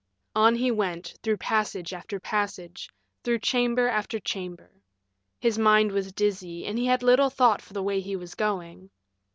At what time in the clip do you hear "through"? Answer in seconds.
1.21-1.37, 3.23-3.37